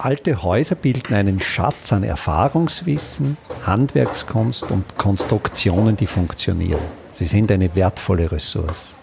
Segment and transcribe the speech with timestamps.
[0.00, 3.36] Alte Häuser bilden einen Schatz an Erfahrungswissen,
[3.66, 6.80] Handwerkskunst und Konstruktionen, die funktionieren.
[7.10, 8.96] Sie sind eine wertvolle Ressource.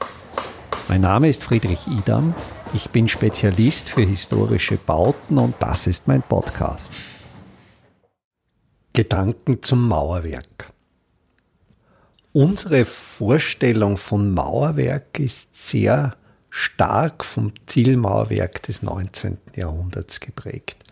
[0.88, 2.34] Mein Name ist Friedrich Idam.
[2.74, 6.94] Ich bin Spezialist für historische Bauten und das ist mein Podcast.
[8.94, 10.70] Gedanken zum Mauerwerk.
[12.32, 16.16] Unsere Vorstellung von Mauerwerk ist sehr
[16.50, 19.40] stark vom Zielmauerwerk des 19.
[19.58, 20.85] Jahrhunderts geprägt.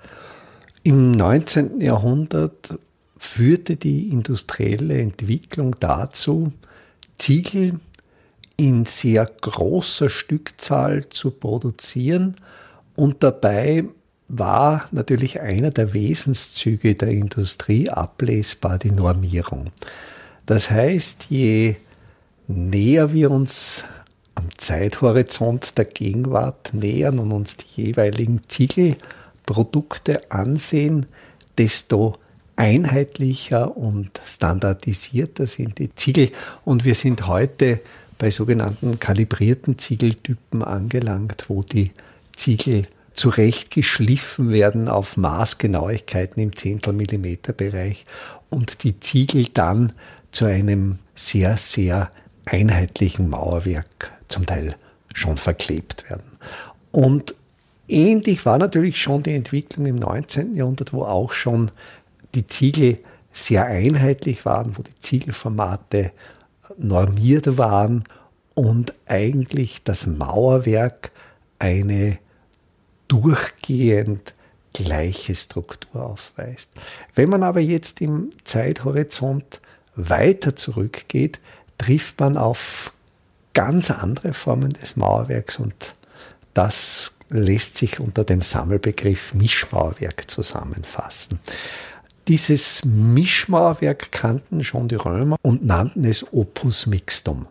[0.86, 1.80] Im 19.
[1.80, 2.78] Jahrhundert
[3.18, 6.52] führte die industrielle Entwicklung dazu,
[7.18, 7.80] Ziegel
[8.58, 12.36] in sehr großer Stückzahl zu produzieren
[12.98, 13.86] und dabei
[14.28, 19.72] war natürlich einer der Wesenszüge der Industrie ablesbar die Normierung.
[20.45, 21.78] Das heißt, je
[22.48, 23.86] näher wir uns
[24.36, 28.42] am Zeithorizont der Gegenwart nähern und uns die jeweiligen
[29.44, 31.06] Ziegelprodukte ansehen,
[31.58, 32.17] desto
[32.56, 36.31] einheitlicher und standardisierter sind die Ziegel.
[36.66, 37.80] Und wir sind heute
[38.17, 41.92] bei sogenannten kalibrierten Ziegeltypen angelangt, wo die
[42.36, 48.06] Ziegel zurechtgeschliffen werden auf Maßgenauigkeiten im Zehntelmillimeter-Bereich
[48.50, 49.94] und die Ziegel dann
[50.32, 52.10] zu einem sehr, sehr
[52.45, 54.76] einheitlichen Mauerwerk zum Teil
[55.14, 56.23] schon verklebt werden.
[56.92, 57.36] Und
[57.88, 60.56] ähnlich war natürlich schon die Entwicklung im 19.
[60.56, 61.72] Jahrhundert, wo auch schon
[62.36, 63.00] die Ziegel
[63.31, 66.11] sehr einheitlich waren, wo die Ziegelformate
[66.78, 68.04] normiert waren
[68.54, 71.11] und eigentlich das Mauerwerk
[71.59, 72.20] eine
[73.08, 74.34] durchgehend
[74.73, 76.72] gleiche Struktur aufweist.
[77.14, 79.61] Wenn man aber jetzt im Zeithorizont
[79.95, 81.39] weiter zurückgeht,
[81.78, 82.92] trifft man auf
[83.54, 85.95] ganz andere Formen des Mauerwerks und
[86.54, 91.39] das lässt sich unter dem Sammelbegriff Mischmauerwerk zusammenfassen.
[92.28, 97.48] Dieses Mischmauerwerk kannten schon die Römer und nannten es Opus Mixtum.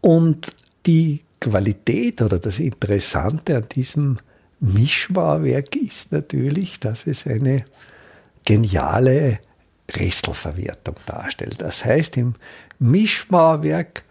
[0.00, 0.48] Und
[0.86, 4.18] die Qualität oder das Interessante an diesem
[4.60, 7.64] Mischmauerwerk ist natürlich, dass es eine
[8.44, 9.38] geniale
[9.90, 11.60] Restelverwertung darstellt.
[11.60, 12.34] Das heißt, im
[12.78, 14.02] Mischmauerwerk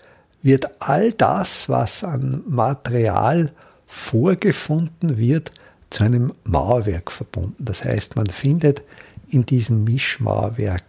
[0.42, 3.52] wird all das, was an Material
[3.88, 5.52] vorgefunden wird,
[5.90, 7.64] zu einem Mauerwerk verbunden.
[7.64, 8.84] Das heißt, man findet
[9.30, 10.84] in diesem Mischmauerwerk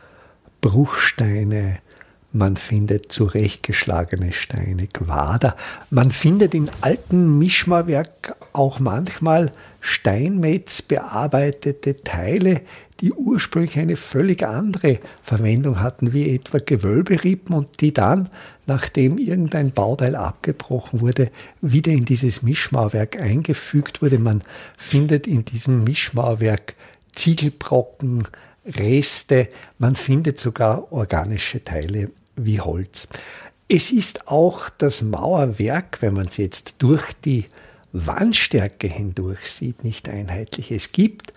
[0.60, 1.78] Bruchsteine,
[2.33, 5.56] man findet zurechtgeschlagene Steine, Quader.
[5.91, 9.50] Man findet in alten Mischmauerwerk auch manchmal
[9.81, 12.61] Steinmetz bearbeitete Teile,
[13.00, 18.28] die ursprünglich eine völlig andere Verwendung hatten, wie etwa Gewölberippen und die dann,
[18.66, 21.31] nachdem irgendein Bauteil abgebrochen wurde,
[21.62, 24.19] wieder in dieses Mischmauerwerk eingefügt wurde.
[24.19, 24.43] Man
[24.77, 26.75] findet in diesem Mischmauerwerk
[27.15, 28.25] Ziegelbrocken,
[28.77, 29.49] Reste,
[29.79, 33.09] man findet sogar organische Teile wie Holz.
[33.69, 37.47] Es ist auch das Mauerwerk, wenn man es jetzt durch die
[37.93, 40.71] Wandstärke hindurch sieht, nicht einheitlich.
[40.71, 41.33] Es gibt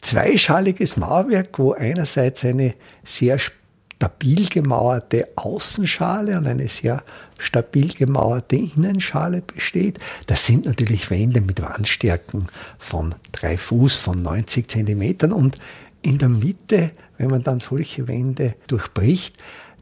[0.00, 2.74] zweischaliges Mauerwerk, wo einerseits eine
[3.04, 7.02] sehr stabil gemauerte Außenschale und eine sehr
[7.38, 9.98] stabil gemauerte Innenschale besteht.
[10.26, 12.46] Das sind natürlich Wände mit Wandstärken
[12.78, 15.58] von drei Fuß, von 90 Zentimetern und
[16.02, 19.36] in der Mitte, wenn man dann solche Wände durchbricht,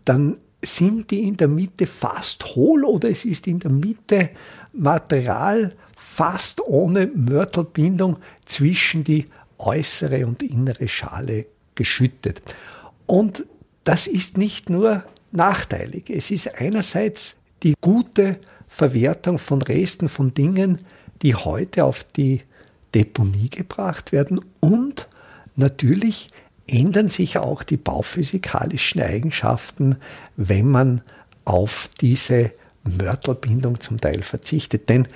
[0.05, 4.31] dann sind die in der Mitte fast hohl oder es ist in der Mitte
[4.73, 9.27] Material fast ohne Mörtelbindung zwischen die
[9.59, 12.43] äußere und innere Schale geschüttet.
[13.07, 13.47] Und
[13.85, 16.11] das ist nicht nur nachteilig.
[16.11, 20.79] Es ist einerseits die gute Verwertung von Resten von Dingen,
[21.23, 22.43] die heute auf die
[22.95, 25.07] Deponie gebracht werden und
[25.57, 26.29] natürlich
[26.67, 29.97] ändern sich auch die bauphysikalischen Eigenschaften,
[30.37, 31.03] wenn man
[31.45, 32.51] auf diese
[32.85, 34.89] Mörtelbindung zum Teil verzichtet.
[34.89, 35.07] Denn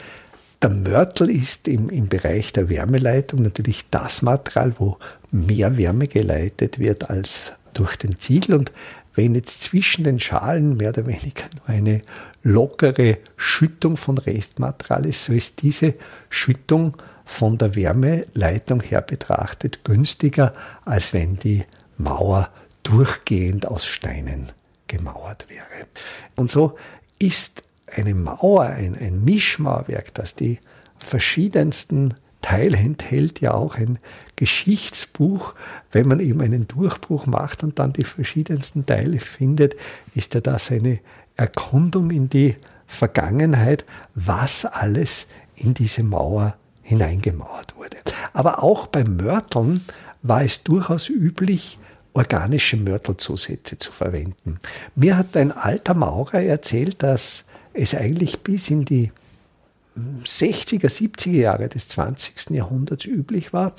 [0.62, 4.98] der Mörtel ist im, im Bereich der Wärmeleitung natürlich das Material, wo
[5.30, 8.56] mehr Wärme geleitet wird als durch den Ziegel.
[8.56, 8.72] Und
[9.15, 12.03] wenn jetzt zwischen den Schalen mehr oder weniger nur eine
[12.42, 15.94] lockere Schüttung von Restmaterial ist, so ist diese
[16.28, 16.97] Schüttung
[17.30, 20.53] von der Wärmeleitung her betrachtet günstiger,
[20.84, 21.65] als wenn die
[21.97, 22.50] Mauer
[22.82, 24.50] durchgehend aus Steinen
[24.88, 25.86] gemauert wäre.
[26.34, 26.77] Und so
[27.21, 30.59] ist eine Mauer, ein, ein Mischmauerwerk, das die
[30.98, 34.00] verschiedensten Teile enthält, ja auch ein
[34.34, 35.54] Geschichtsbuch.
[35.92, 39.77] Wenn man eben einen Durchbruch macht und dann die verschiedensten Teile findet,
[40.16, 40.98] ist ja das eine
[41.36, 42.56] Erkundung in die
[42.88, 43.84] Vergangenheit,
[44.16, 46.56] was alles in diese Mauer
[46.91, 47.98] hineingemauert wurde.
[48.33, 49.81] Aber auch beim Mörteln
[50.22, 51.78] war es durchaus üblich,
[52.15, 54.59] organische Mörtelzusätze zu verwenden.
[54.97, 59.13] Mir hat ein alter Maurer erzählt, dass es eigentlich bis in die
[60.25, 62.51] 60er, 70er Jahre des 20.
[62.51, 63.72] Jahrhunderts üblich war,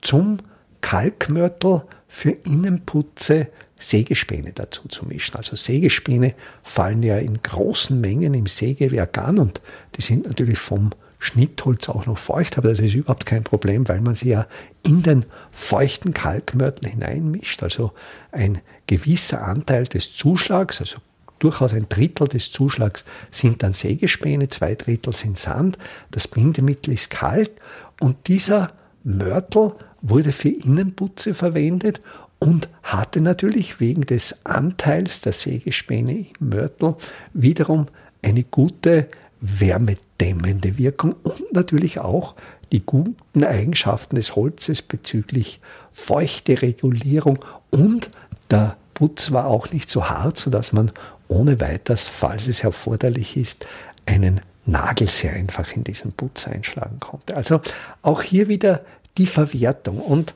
[0.00, 0.38] zum
[0.80, 3.48] Kalkmörtel für Innenputze
[3.78, 5.36] Sägespäne dazu zu mischen.
[5.36, 6.34] Also Sägespäne
[6.64, 9.60] fallen ja in großen Mengen im Sägewerk an und
[9.96, 14.00] die sind natürlich vom Schnittholz auch noch feucht, aber das ist überhaupt kein Problem, weil
[14.00, 14.46] man sie ja
[14.82, 17.62] in den feuchten Kalkmörtel hineinmischt.
[17.62, 17.92] Also
[18.32, 20.98] ein gewisser Anteil des Zuschlags, also
[21.38, 25.78] durchaus ein Drittel des Zuschlags sind dann Sägespäne, zwei Drittel sind Sand.
[26.10, 27.52] Das Bindemittel ist kalt
[28.00, 28.72] und dieser
[29.04, 29.72] Mörtel
[30.02, 32.00] wurde für Innenputze verwendet
[32.38, 36.96] und hatte natürlich wegen des Anteils der Sägespäne im Mörtel
[37.32, 37.86] wiederum
[38.22, 39.08] eine gute
[39.40, 42.34] wärmedämmende Wirkung und natürlich auch
[42.72, 45.60] die guten Eigenschaften des Holzes bezüglich
[45.92, 47.38] feuchte Regulierung
[47.70, 48.10] und
[48.50, 50.90] der Putz war auch nicht so hart, sodass man
[51.28, 53.66] ohne weiteres, falls es erforderlich ist,
[54.06, 57.36] einen Nagel sehr einfach in diesen Putz einschlagen konnte.
[57.36, 57.60] Also
[58.02, 58.84] auch hier wieder
[59.18, 59.98] die Verwertung.
[59.98, 60.34] Und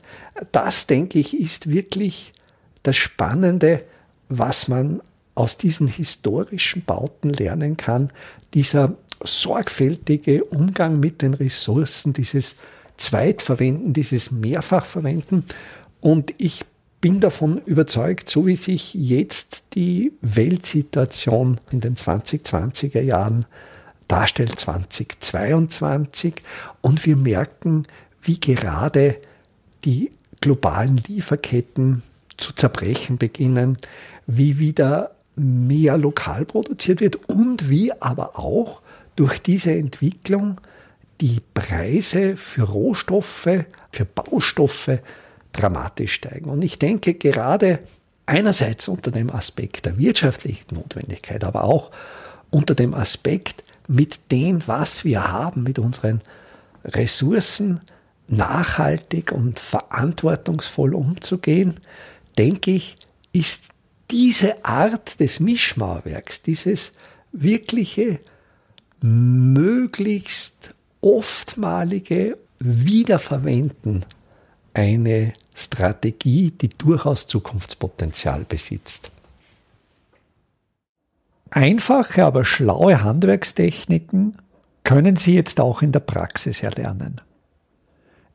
[0.51, 2.33] das, denke ich, ist wirklich
[2.83, 3.83] das Spannende,
[4.29, 5.01] was man
[5.35, 8.11] aus diesen historischen Bauten lernen kann.
[8.53, 12.55] Dieser sorgfältige Umgang mit den Ressourcen, dieses
[12.97, 15.45] Zweitverwenden, dieses Mehrfachverwenden.
[15.99, 16.65] Und ich
[17.01, 23.45] bin davon überzeugt, so wie sich jetzt die Weltsituation in den 2020er Jahren
[24.07, 26.35] darstellt, 2022,
[26.81, 27.87] und wir merken,
[28.21, 29.17] wie gerade
[29.83, 30.11] die
[30.41, 32.03] globalen Lieferketten
[32.37, 33.77] zu zerbrechen beginnen,
[34.27, 38.81] wie wieder mehr lokal produziert wird und wie aber auch
[39.15, 40.59] durch diese Entwicklung
[41.21, 43.47] die Preise für Rohstoffe,
[43.91, 44.99] für Baustoffe
[45.51, 46.49] dramatisch steigen.
[46.49, 47.79] Und ich denke gerade
[48.25, 51.91] einerseits unter dem Aspekt der wirtschaftlichen Notwendigkeit, aber auch
[52.49, 56.21] unter dem Aspekt mit dem, was wir haben, mit unseren
[56.83, 57.81] Ressourcen,
[58.27, 61.75] nachhaltig und verantwortungsvoll umzugehen,
[62.37, 62.95] denke ich,
[63.33, 63.69] ist
[64.11, 66.93] diese Art des Mischmauerwerks, dieses
[67.31, 68.19] wirkliche,
[69.01, 74.05] möglichst oftmalige Wiederverwenden
[74.73, 79.11] eine Strategie, die durchaus Zukunftspotenzial besitzt.
[81.49, 84.37] Einfache, aber schlaue Handwerkstechniken
[84.83, 87.19] können Sie jetzt auch in der Praxis erlernen.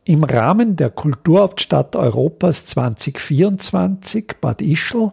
[0.04, 5.12] Im Rahmen der Kulturhauptstadt Europas 2024 Bad Ischl